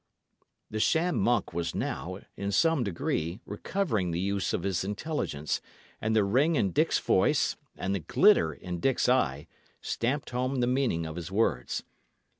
The 0.71 0.79
sham 0.79 1.15
monk 1.19 1.53
was 1.53 1.75
now, 1.75 2.21
in 2.35 2.51
some 2.51 2.83
degree, 2.83 3.39
recovering 3.45 4.09
the 4.09 4.19
use 4.19 4.51
of 4.51 4.63
his 4.63 4.83
intelligence; 4.83 5.61
and 6.01 6.15
the 6.15 6.23
ring 6.23 6.55
in 6.55 6.71
Dick's 6.71 6.97
voice, 6.97 7.55
and 7.77 7.93
the 7.93 7.99
glitter 7.99 8.51
in 8.51 8.79
Dick's 8.79 9.07
eye, 9.07 9.45
stamped 9.79 10.31
home 10.31 10.55
the 10.55 10.65
meaning 10.65 11.05
of 11.05 11.17
his 11.17 11.31
words. 11.31 11.83